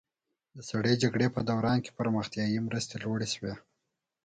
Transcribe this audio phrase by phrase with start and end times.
[0.55, 3.53] د سړې جګړې په دوران کې پرمختیایي مرستې لوړې شوې.